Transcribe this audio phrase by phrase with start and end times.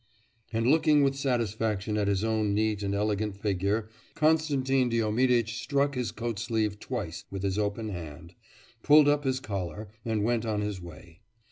[0.51, 6.11] And looking with satisfaction at his own neat and elegant figure, Konstantin Diomiditch struck his
[6.11, 8.33] coat sleeve twice with his open hand,
[8.81, 11.19] pulled up his collar, and went on his way.